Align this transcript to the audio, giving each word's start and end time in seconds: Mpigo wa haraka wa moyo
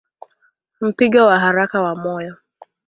Mpigo 0.85 1.21
wa 1.29 1.37
haraka 1.43 1.77
wa 1.85 1.93
moyo 2.03 2.33